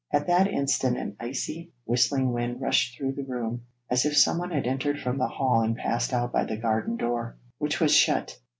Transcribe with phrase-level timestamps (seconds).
[0.11, 4.65] At that instant an icy, whistling wind rushed through the room, as if someone had
[4.65, 8.39] entered from the hall and passed out by the garden door, which was shut.